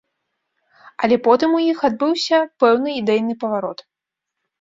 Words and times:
Але 1.07 1.17
потым 1.27 1.49
у 1.57 1.59
іх 1.71 1.83
адбыўся 1.89 2.39
пэўны 2.65 2.89
ідэйны 3.03 3.33
паварот. 3.45 3.85